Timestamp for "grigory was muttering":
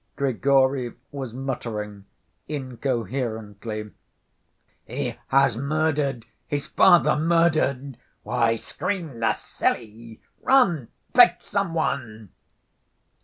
0.15-2.05